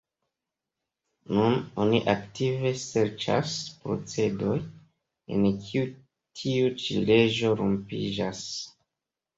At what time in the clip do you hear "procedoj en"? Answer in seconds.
3.85-5.47